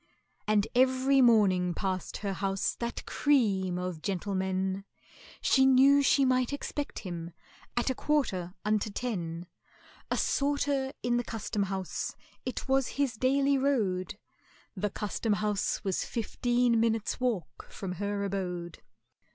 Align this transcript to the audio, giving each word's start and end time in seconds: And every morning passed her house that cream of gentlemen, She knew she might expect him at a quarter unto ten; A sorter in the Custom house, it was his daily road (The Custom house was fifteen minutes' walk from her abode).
And 0.47 0.65
every 0.73 1.21
morning 1.21 1.75
passed 1.75 2.17
her 2.17 2.33
house 2.33 2.73
that 2.79 3.05
cream 3.05 3.77
of 3.77 4.01
gentlemen, 4.01 4.83
She 5.41 5.63
knew 5.67 6.01
she 6.01 6.25
might 6.25 6.51
expect 6.51 6.97
him 6.99 7.33
at 7.77 7.91
a 7.91 7.93
quarter 7.93 8.55
unto 8.65 8.89
ten; 8.89 9.45
A 10.09 10.17
sorter 10.17 10.91
in 11.03 11.17
the 11.17 11.23
Custom 11.23 11.61
house, 11.61 12.15
it 12.47 12.67
was 12.67 12.87
his 12.97 13.13
daily 13.13 13.59
road 13.59 14.17
(The 14.75 14.89
Custom 14.89 15.33
house 15.33 15.83
was 15.83 16.03
fifteen 16.03 16.79
minutes' 16.79 17.19
walk 17.19 17.67
from 17.69 17.91
her 17.91 18.23
abode). 18.23 18.81